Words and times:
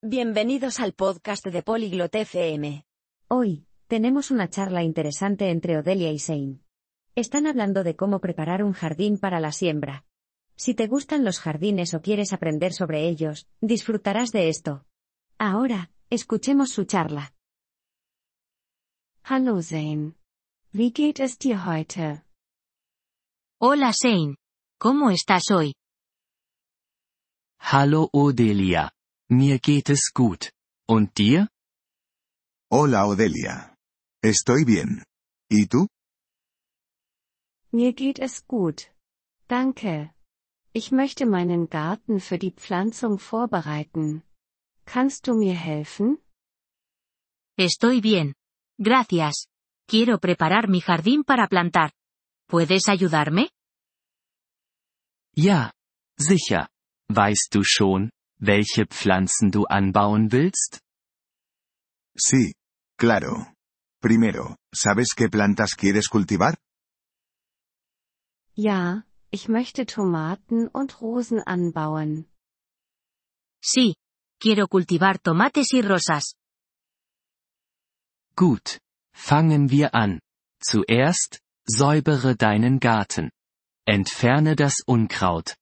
Bienvenidos 0.00 0.78
al 0.78 0.92
podcast 0.92 1.44
de 1.44 1.60
Polyglot 1.64 2.14
FM. 2.14 2.86
Hoy, 3.26 3.66
tenemos 3.88 4.30
una 4.30 4.48
charla 4.48 4.84
interesante 4.84 5.50
entre 5.50 5.76
Odelia 5.76 6.12
y 6.12 6.18
Shane. 6.18 6.60
Están 7.16 7.48
hablando 7.48 7.82
de 7.82 7.96
cómo 7.96 8.20
preparar 8.20 8.62
un 8.62 8.74
jardín 8.74 9.18
para 9.18 9.40
la 9.40 9.50
siembra. 9.50 10.04
Si 10.54 10.72
te 10.76 10.86
gustan 10.86 11.24
los 11.24 11.40
jardines 11.40 11.94
o 11.94 12.00
quieres 12.00 12.32
aprender 12.32 12.72
sobre 12.74 13.08
ellos, 13.08 13.48
disfrutarás 13.60 14.30
de 14.30 14.48
esto. 14.48 14.86
Ahora, 15.36 15.90
escuchemos 16.10 16.70
su 16.70 16.84
charla. 16.84 17.34
Hallo 19.24 19.60
Zane. 19.60 20.12
Wie 20.72 20.92
geht 20.92 21.18
es 21.18 21.40
dir 21.40 21.56
heute? 21.66 22.22
Hola 23.60 23.90
Shane. 23.90 24.36
¿Cómo 24.78 25.10
estás 25.10 25.50
hoy? 25.50 25.74
Hallo 27.58 28.08
Odelia. 28.12 28.92
Mir 29.30 29.58
geht 29.58 29.90
es 29.90 30.10
gut. 30.14 30.52
Und 30.88 31.18
dir? 31.18 31.48
Hola 32.70 33.06
Odelia. 33.06 33.74
Estoy 34.22 34.64
bien. 34.64 35.04
¿Y 35.50 35.66
tú? 35.66 35.86
Mir 37.70 37.92
geht 37.92 38.18
es 38.20 38.46
gut. 38.46 38.90
Danke. 39.46 40.14
Ich 40.72 40.92
möchte 40.92 41.26
meinen 41.26 41.68
Garten 41.68 42.20
für 42.20 42.38
die 42.38 42.52
Pflanzung 42.52 43.18
vorbereiten. 43.18 44.22
Kannst 44.86 45.26
du 45.26 45.34
mir 45.34 45.54
helfen? 45.54 46.18
Estoy 47.58 48.00
bien. 48.00 48.34
Gracias. 48.78 49.48
Quiero 49.86 50.18
preparar 50.18 50.68
mi 50.68 50.80
jardín 50.80 51.24
para 51.24 51.48
plantar. 51.48 51.92
¿Puedes 52.48 52.88
ayudarme? 52.88 53.50
Ja. 55.36 55.72
Sicher. 56.18 56.68
Weißt 57.10 57.54
du 57.54 57.62
schon, 57.62 58.10
welche 58.38 58.86
Pflanzen 58.86 59.50
du 59.50 59.64
anbauen 59.66 60.32
willst? 60.32 60.80
Sí, 62.16 62.54
claro. 62.96 63.52
Primero, 64.00 64.56
¿sabes 64.72 65.14
qué 65.16 65.28
plantas 65.28 65.74
quieres 65.74 66.08
cultivar? 66.08 66.58
Ja, 68.56 69.04
ich 69.30 69.48
möchte 69.48 69.86
Tomaten 69.86 70.68
und 70.68 71.00
Rosen 71.00 71.40
anbauen. 71.46 72.26
Sí. 73.62 73.94
Quiero 74.40 74.68
cultivar 74.68 75.18
tomates 75.18 75.72
y 75.72 75.82
rosas. 75.82 76.34
Gut. 78.36 78.78
Fangen 79.12 79.68
wir 79.68 79.94
an. 79.94 80.20
Zuerst, 80.62 81.40
säubere 81.66 82.36
deinen 82.36 82.78
Garten. 82.78 83.32
Entferne 83.84 84.54
das 84.54 84.82
Unkraut. 84.86 85.56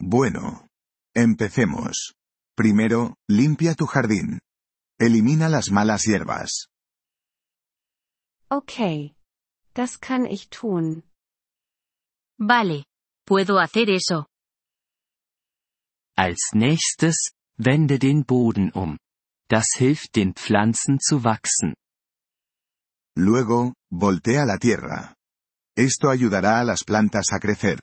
Bueno. 0.00 0.69
Empecemos. 1.14 2.14
Primero, 2.56 3.16
limpia 3.28 3.74
tu 3.74 3.86
jardín. 3.86 4.40
Elimina 4.98 5.48
las 5.48 5.70
malas 5.70 6.02
hierbas. 6.02 6.68
Okay. 8.50 9.14
Das 9.74 10.00
kann 10.00 10.26
ich 10.26 10.50
tun. 10.50 11.04
Vale. 12.38 12.84
Puedo 13.26 13.58
hacer 13.58 13.88
eso. 13.88 14.26
Als 16.16 16.50
nächstes, 16.52 17.30
wende 17.56 17.98
den 17.98 18.24
Boden 18.24 18.72
um. 18.72 18.98
Das 19.48 19.66
hilft 19.74 20.16
den 20.16 20.34
Pflanzen 20.34 20.98
zu 21.00 21.24
wachsen. 21.24 21.74
Luego, 23.16 23.74
voltea 23.90 24.44
la 24.44 24.58
tierra. 24.58 25.14
Esto 25.76 26.10
ayudará 26.10 26.60
a 26.60 26.64
las 26.64 26.84
plantas 26.84 27.32
a 27.32 27.38
crecer. 27.38 27.80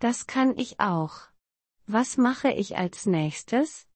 Das 0.00 0.26
kann 0.26 0.56
ich 0.56 0.80
auch. 0.80 1.28
Was 1.86 2.16
mache 2.16 2.50
ich 2.50 2.76
als 2.76 3.06
nächstes? 3.06 3.86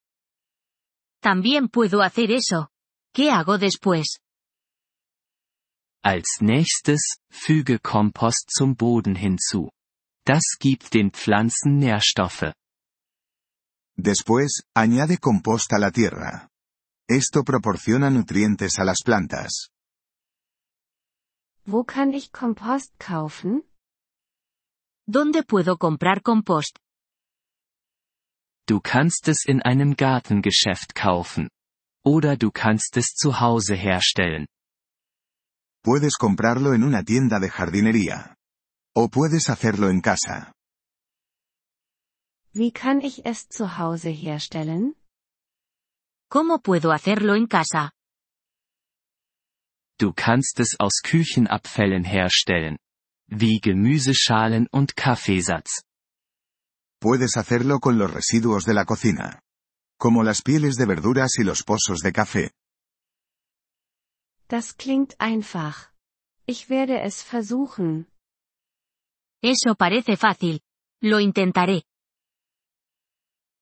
También 1.23 1.71
puedo 1.71 2.03
hacer 2.03 2.29
eso. 2.29 2.69
¿Qué 3.15 3.31
hago 3.31 3.57
después? 3.57 4.21
Als 6.03 6.41
nächstes, 6.43 7.17
füge 7.31 7.79
Kompost 7.79 8.51
zum 8.51 8.77
Boden 8.77 9.17
hinzu. 9.17 9.71
Das 10.27 10.59
gibt 10.59 10.93
den 10.93 11.11
Pflanzen 11.13 11.79
Nährstoffe. 11.79 12.53
Después, 13.97 14.63
añade 14.77 15.19
compost 15.19 15.73
a 15.73 15.79
la 15.79 15.91
tierra. 15.91 16.49
Esto 17.09 17.45
proporciona 17.45 18.11
nutrientes 18.11 18.79
a 18.79 18.85
las 18.85 19.03
plantas. 19.03 19.71
Wo 21.65 21.85
kann 21.85 22.13
ich 22.13 22.33
Kompost 22.33 22.99
kaufen? 22.99 23.63
¿Dónde 25.07 25.43
puedo 25.43 25.77
comprar 25.77 26.23
compost? 26.23 26.79
Du 28.67 28.81
kannst 28.81 29.29
es 29.29 29.45
in 29.47 29.61
einem 29.61 29.97
Gartengeschäft 29.97 30.95
kaufen. 30.95 31.51
Oder 32.07 32.37
du 32.39 32.51
kannst 32.51 32.97
es 32.97 33.15
zu 33.15 33.41
Hause 33.41 33.75
herstellen. 33.75 34.47
Puedes 35.83 36.17
comprarlo 36.17 36.73
en 36.73 36.83
una 36.83 37.03
tienda 37.03 37.39
de 37.39 37.51
jardinería. 37.51 38.35
O 38.97 39.09
puedes 39.09 39.51
hacerlo 39.51 39.91
en 39.91 40.01
casa. 40.01 40.53
Wie 42.55 42.73
kann 42.73 43.01
ich 43.03 43.27
es 43.27 43.49
zu 43.49 43.77
Hause 43.77 44.09
herstellen? 44.09 44.95
¿Cómo 46.31 46.61
puedo 46.61 46.93
hacerlo 46.93 47.35
en 47.35 47.47
casa? 47.47 47.93
Du 49.99 50.13
kannst 50.15 50.61
es 50.61 50.77
aus 50.81 51.03
Küchenabfällen 51.03 52.05
herstellen. 52.05 52.79
Wie 53.37 53.59
Gemüseschalen 53.61 54.69
und 54.71 54.95
Kaffeesatz. 54.95 55.83
Puedes 57.01 57.37
hacerlo 57.37 57.81
con 57.81 57.99
los 57.99 58.13
residuos 58.13 58.65
de 58.65 58.75
la 58.75 58.85
cocina. 58.85 59.41
Como 59.99 60.23
las 60.23 60.43
pieles 60.43 60.77
de 60.77 60.87
verduras 60.87 61.39
y 61.39 61.45
los 61.45 61.63
pozos 61.65 62.01
de 62.01 62.13
café. 62.13 62.51
Das 64.49 64.77
klingt 64.77 65.17
einfach. 65.19 65.91
Ich 66.47 66.69
werde 66.69 67.03
es 67.03 67.23
versuchen. 67.23 68.07
Eso 69.43 69.75
parece 69.75 70.17
fácil. 70.17 70.61
Lo 71.03 71.19
intentaré. 71.19 71.83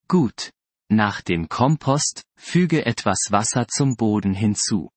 Gut. 0.07 0.51
Nach 0.91 1.21
dem 1.21 1.49
Kompost, 1.49 2.23
füge 2.37 2.85
etwas 2.85 3.29
Wasser 3.31 3.67
zum 3.67 3.95
Boden 3.95 4.35
hinzu. 4.35 4.91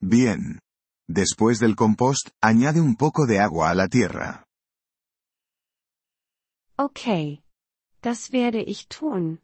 Bien. 0.00 0.60
Después 1.08 1.58
del 1.58 1.76
compost, 1.76 2.30
añade 2.40 2.80
un 2.80 2.96
poco 2.96 3.26
de 3.26 3.38
agua 3.40 3.70
a 3.70 3.74
la 3.74 3.88
tierra. 3.88 4.46
Okay. 6.76 7.42
Das 8.00 8.32
werde 8.32 8.60
ich 8.60 8.88
tun. 8.88 9.40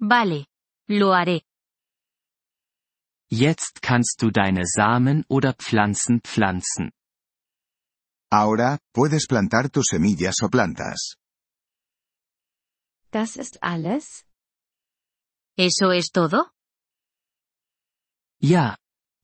Vale. 0.00 0.46
Lo 0.88 1.12
haré. 1.12 1.42
Jetzt 3.30 3.82
kannst 3.82 4.22
du 4.22 4.30
deine 4.30 4.64
Samen 4.64 5.24
oder 5.28 5.52
Pflanzen 5.54 6.20
pflanzen. 6.22 6.92
Ahora, 8.30 8.78
puedes 8.94 9.26
plantar 9.26 9.70
tus 9.70 9.88
semillas 9.90 10.42
o 10.42 10.48
plantas. 10.48 11.16
Das 13.10 13.36
ist 13.36 13.62
alles? 13.62 14.24
¿Eso 15.56 15.90
es 15.92 16.10
todo? 16.10 16.50
Ja. 18.40 18.76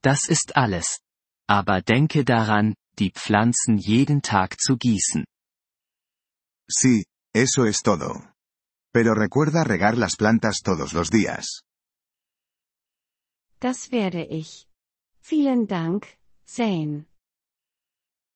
Das 0.05 0.29
ist 0.29 0.55
alles. 0.55 1.01
Aber 1.49 1.81
denke 1.81 2.25
daran, 2.25 2.75
die 2.99 3.11
Pflanzen 3.11 3.79
jeden 3.79 4.21
Tag 4.21 4.61
zu 4.61 4.77
gießen. 4.77 5.25
Sí, 6.69 7.07
eso 7.33 7.65
es 7.65 7.83
todo. 7.83 8.11
Pero 8.93 9.15
recuerda 9.15 9.65
regar 9.65 9.97
las 9.97 10.17
plantas 10.17 10.61
todos 10.63 10.93
los 10.93 11.11
días. 11.11 11.63
Das 13.61 13.91
werde 13.91 14.27
ich. 14.29 14.67
Vielen 15.23 15.67
Dank, 15.67 16.07
Zane. 16.45 17.07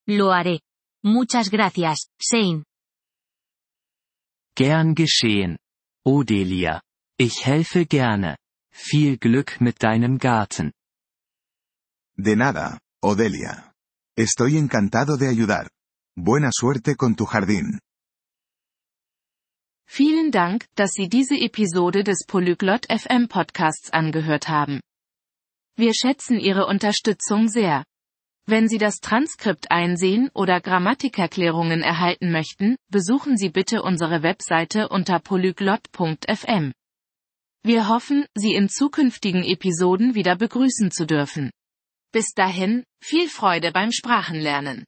Lo 0.07 0.31
haré. 0.31 0.61
Muchas 1.03 1.51
gracias, 1.51 2.09
Shane. 2.19 2.63
Gern 4.55 4.95
geschehen. 4.95 5.59
Odelia. 6.03 6.81
Ich 7.17 7.45
helfe 7.45 7.85
gerne. 7.85 8.37
Viel 8.71 9.17
Glück 9.17 9.61
mit 9.61 9.83
deinem 9.83 10.17
Garten. 10.17 10.71
De 12.21 12.35
nada, 12.35 12.79
Odelia. 13.01 13.73
Estoy 14.17 14.57
encantado 14.57 15.15
de 15.15 15.29
ayudar. 15.29 15.69
Buena 16.17 16.49
suerte 16.51 16.97
con 16.97 17.15
tu 17.15 17.25
jardín. 17.25 17.79
Vielen 19.87 20.29
Dank, 20.29 20.65
dass 20.75 20.91
Sie 20.91 21.07
diese 21.07 21.35
Episode 21.37 22.03
des 22.03 22.25
Polyglot 22.27 22.87
FM 22.89 23.29
Podcasts 23.29 23.89
angehört 23.91 24.49
haben. 24.49 24.81
Wir 25.77 25.93
schätzen 25.93 26.41
Ihre 26.41 26.65
Unterstützung 26.65 27.47
sehr. 27.47 27.85
Wenn 28.45 28.67
Sie 28.67 28.79
das 28.79 28.99
Transkript 28.99 29.71
einsehen 29.71 30.29
oder 30.33 30.59
Grammatikerklärungen 30.59 31.81
erhalten 31.81 32.33
möchten, 32.33 32.75
besuchen 32.89 33.37
Sie 33.37 33.49
bitte 33.49 33.81
unsere 33.81 34.23
Webseite 34.23 34.89
unter 34.89 35.19
polyglot.fm. 35.19 36.73
Wir 37.63 37.87
hoffen, 37.87 38.25
Sie 38.35 38.55
in 38.55 38.67
zukünftigen 38.67 39.45
Episoden 39.45 40.15
wieder 40.15 40.35
begrüßen 40.35 40.91
zu 40.91 41.05
dürfen. 41.05 41.51
Bis 42.11 42.33
dahin, 42.33 42.83
viel 43.03 43.29
Freude 43.29 43.71
beim 43.71 43.91
Sprachenlernen. 43.91 44.83